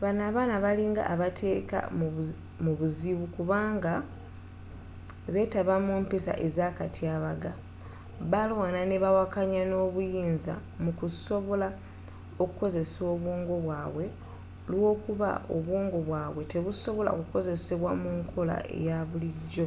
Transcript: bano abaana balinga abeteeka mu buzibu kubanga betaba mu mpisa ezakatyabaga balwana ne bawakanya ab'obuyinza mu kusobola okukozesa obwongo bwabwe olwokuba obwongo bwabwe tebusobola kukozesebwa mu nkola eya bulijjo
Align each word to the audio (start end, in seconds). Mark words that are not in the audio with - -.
bano 0.00 0.20
abaana 0.28 0.54
balinga 0.64 1.02
abeteeka 1.12 1.78
mu 2.64 2.72
buzibu 2.80 3.24
kubanga 3.36 3.92
betaba 5.34 5.74
mu 5.86 5.94
mpisa 6.04 6.32
ezakatyabaga 6.46 7.52
balwana 8.32 8.80
ne 8.86 8.96
bawakanya 9.04 9.60
ab'obuyinza 9.64 10.54
mu 10.82 10.90
kusobola 11.00 11.68
okukozesa 12.42 13.00
obwongo 13.14 13.54
bwabwe 13.64 14.04
olwokuba 14.68 15.30
obwongo 15.56 15.98
bwabwe 16.08 16.42
tebusobola 16.52 17.10
kukozesebwa 17.18 17.90
mu 18.02 18.10
nkola 18.20 18.56
eya 18.78 18.98
bulijjo 19.08 19.66